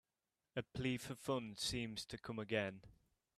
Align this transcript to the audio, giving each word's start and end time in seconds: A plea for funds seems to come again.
A 0.55 0.63
plea 0.63 0.97
for 0.97 1.13
funds 1.13 1.61
seems 1.61 2.05
to 2.07 2.17
come 2.17 2.39
again. 2.39 2.81